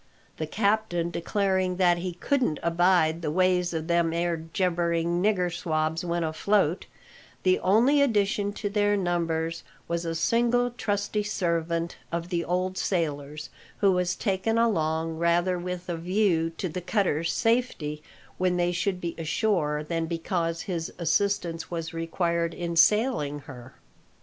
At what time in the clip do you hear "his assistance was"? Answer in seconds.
20.63-21.93